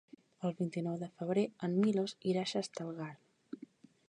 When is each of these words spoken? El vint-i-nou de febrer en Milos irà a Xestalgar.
El 0.47 0.55
vint-i-nou 0.61 0.95
de 1.03 1.09
febrer 1.19 1.45
en 1.69 1.77
Milos 1.83 2.17
irà 2.33 2.47
a 2.47 2.51
Xestalgar. 2.57 3.15